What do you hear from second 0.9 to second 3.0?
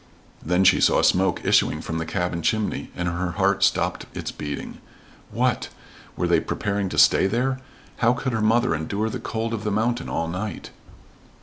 smoke issuing from the cabin chimney,